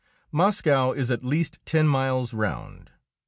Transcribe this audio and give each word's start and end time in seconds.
Moscow 0.31 0.93
is 0.93 1.11
at 1.11 1.23
least 1.23 1.59
ten 1.63 1.87
miles 1.87 2.33
round. 2.33 2.89